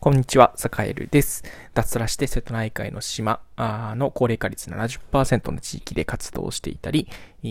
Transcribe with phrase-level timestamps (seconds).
[0.00, 1.44] こんにちは、サカエルです。
[1.74, 7.06] 脱サラして瀬戸内海の島の高齢化率70%の地域で活動していたり、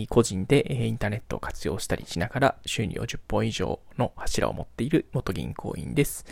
[0.08, 6.24] 個人でインターネットを活用したりしながら収入を10本以上の柱を持っている元銀行員です。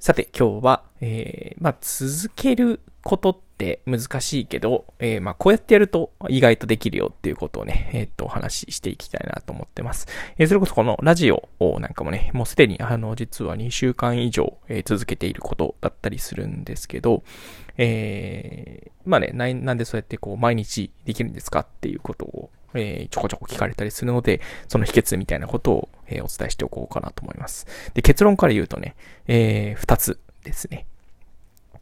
[0.00, 10.08] さて、今日は、えー、まあ、続けることって難しいけど、えー、まあ、こうやってやると意外とできるよっていうことをね、えー、っと、お話ししていきたいなと思ってます。
[10.38, 17.22] えー、それこそこのラジオをなんかもね、もうすでにあの、実は2週間以上、え続けていることだったりするんですけど、
[17.76, 27.66] えまあね、な、なんでそうやってこう、毎日できるんですかっていうことを、えちょこちょこ聞かれたりするので、その秘訣みたいなことを、えお伝えしておこうかなと思います。
[27.94, 28.96] で、結論から言うとね、
[29.28, 30.86] えー、つですね。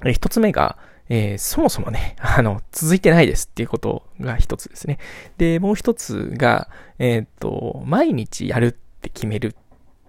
[0.04, 0.76] え一つ目が、
[1.08, 4.98] えー、そもそもね、 あの、続いてないですっていうことが一つですね。
[5.38, 9.48] で、もう一つが、えー、っと、毎日やるって決める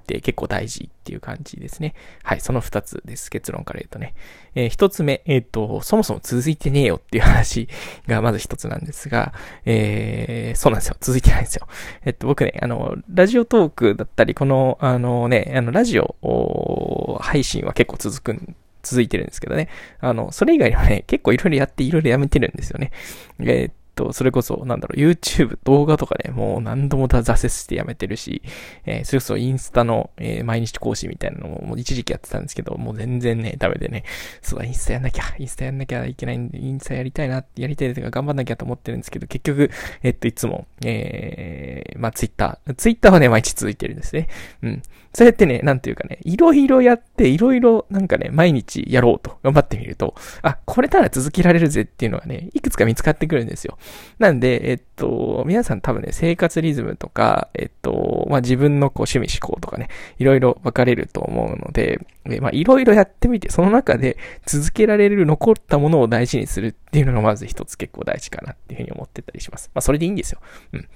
[0.04, 1.96] って結構大事っていう感じですね。
[2.24, 3.32] はい、その二つです。
[3.32, 4.14] 結論から言うとね。
[4.54, 7.68] えー、一つ目、えっと、そもそも続いてねえよっていう話
[8.08, 9.34] がまず一つなんですが、
[9.66, 10.98] えー、そうなんですよ。
[11.00, 11.68] 続いてないんですよ。
[12.06, 19.70] えっと、僕ね、あの、ラジオトークだったり、この、あのね、あの、ラジオ配信は結構続くん続いてるんですけどね。
[20.00, 22.92] あの、それ以外にはね、結構いろいろやっていろいろやめてるんですよね。
[23.40, 28.42] えー、っと、それこそ、なんだろう、YouTube 動画とかね、もう何度も挫折してやめてるし、
[28.86, 34.04] えー、それこそインスタの、えー、毎日更新みたいなのも、もう一時期やってたんですけど、もう全然ね、ダメでね、
[34.42, 39.72] そうだ、インスタやんなきゃ、インスタやんなきゃいけないんで、インスタやりたいな、やりたいとか頑張んなきゃと思ってるんですけど、結局、
[40.02, 42.60] えっと、いつも、えー、まあ、Twitter。
[42.78, 44.28] Twitter はね、毎日続いてるんですね。
[44.62, 44.82] うん。
[45.14, 53.78] そうやってね、なんていうかね、いろいろやって、いろいろなんかね、毎日やろうと頑張ってみると、あ、これなら続けられるぜっていうのがね、いくつか見つかってくるんですよ。
[54.20, 59.90] なんで、えっと、皆さん多分ね、生活リズムとか、えっと、まあ、自分のこう趣味思考とかね、
[60.20, 69.70] いろいろ分かれると思うので、えまあ、いろいろやってみて、その中で続けられる残ったものを大事にするっていうのがまず一つ結構大事かなっていうふうに思ってたりします。
[69.74, 70.40] まあ、それでいいんですよ。
[70.74, 70.88] うん。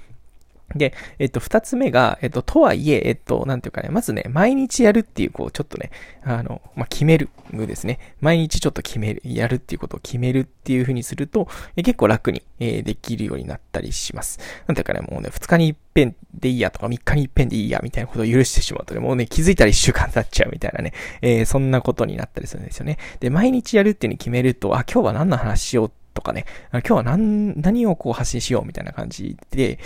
[0.76, 5.92] で、えっと、二つ目が、えっと、とはいえ、えっと、なんていうかね、まずね、毎日やるっていう、こう、ちょっとね、
[6.24, 8.00] あの、まあ、決めるですね。
[8.20, 11.48] 毎日ちょっと決める、やるっていうことを決めるっていう風にすると、
[11.78, 14.40] え結構楽に、えー、できるようになったりします。
[14.68, 22.98] なんていうかね、もうね、二日に一遍でいいやとか、三日に一遍でいいや、みたいなことを許してしまうとね、もうね、気づいたら一週間経っちゃうみたいなね、えー、そんなことになったりするんですよね。
[23.20, 25.96] で、毎日やるっていう風に決めると、あ、今日は何の話しようと
[26.28, 29.80] かね、今日は何、何をこう発信しようみたいな感じで、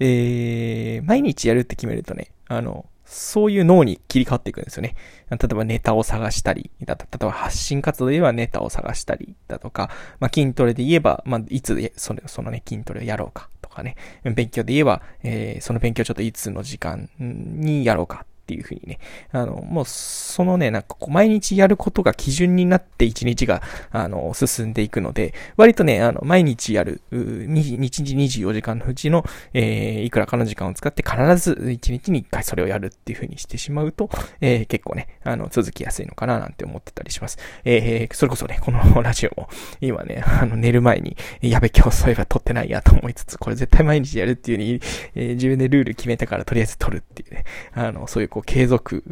[0.00, 4.94] えー、毎日やるって決めるとね、あの、そういう脳に切り替わっていくんですよね。
[5.30, 18.98] 例えばネタを探したり、例えば発信活動で言えばネタを探したりだとか、まあ、筋トレで言えば、まあ、いつ、その、そのね、筋トレをやろうかとかね、勉強で言えば、えー、その勉強ちょっといつの時間にやろうかっていうふうにね、
[19.30, 23.60] あの、もう、そのね、なんかこう、毎日やることが基準になって一日が、
[23.90, 29.22] あの、進んでいくので、割とね、あの、毎日やる、日日24時間のうちの、
[29.52, 34.08] えー、いくらかの時間を使って必ず一日に一回それをやるっていうふうにしてしまうと、
[34.40, 37.36] えー、結構ね、あの、続きやすいのかななんて思ってたりします。
[37.64, 39.50] えー、それこそね、この ラジオも、
[39.82, 44.80] 今ね、あの、寝る前に、やべ、今日そういえば撮ってないやと思いつつ、これ絶対毎日やるっていう風に、
[45.14, 49.02] えー、自分でルール決めたからとりあえず撮るっていうね、あの、そういうこう継続、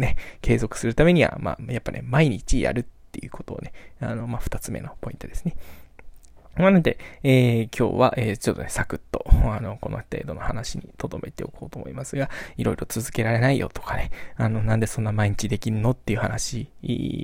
[0.00, 5.56] ね、継続するためには、まあ、やっぱね、毎日やるっていうことをね、あの、まあ、二つ目のポイントですね。
[6.56, 16.68] なので、えー、今日は、えー、ちょっとね、サクッと、あの、この程度の話に留めておこうと思いますが、いろいろ続けられないよとかね、あの、なんでそんな毎日できるのっていう話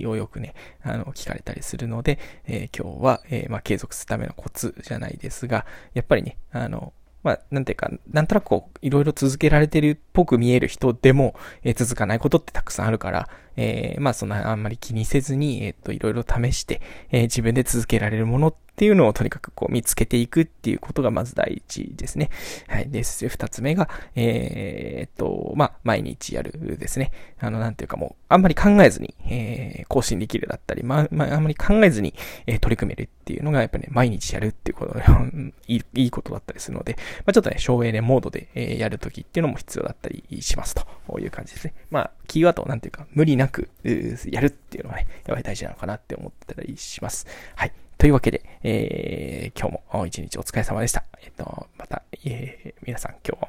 [0.07, 6.93] をよくね、あの、聞かれたりするので、えー、今日は、えまあ、継続するためのコツじゃないですが、やっぱりね、あの、
[7.25, 16.81] まあ、なんていうか、なんとなくこう、いろいろ続けられてるっぽく見える人でも、えー、続かないことってたくさんあるから、えー、まあ、そんなあんまり気にせずに、えっ、と、いろいろ試して、
[17.11, 22.31] え、自分で続けられるものっていうのをとにかくこう見つけていくっていうことがまず第一ですね。
[22.67, 22.91] はい。
[22.91, 23.29] です。
[23.29, 27.13] 二つ目が、えー、っと、まあ、毎日やるですね。
[27.39, 32.15] あの、なんていうかもう、あんまり考えずに、えー、更新できるだったり、まあ、まあ、あんまり考えずに、
[32.47, 34.99] え、取り組めるっていうのが、やっぱね、毎日やるっていうこと
[35.69, 41.75] いい、いいことだったりするので、まあ、ちょっとね、省エネモードで、え、やるときっていうのも必要だったたりしますという感じですね。
[41.91, 47.27] まあ、キーワードをなんていうか、無理なく、やるっていうのがね、やっぱり大事なのかなって思ってたりします。
[47.57, 47.73] はい。
[47.99, 51.05] というわけで、えー、今日も一日お疲れ様でした。
[51.23, 53.49] えっ、と、また、えー、皆さん今日も、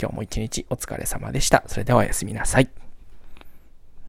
[0.00, 1.64] 今日も一日お疲れ様でした。
[1.66, 2.68] それではおやすみなさい。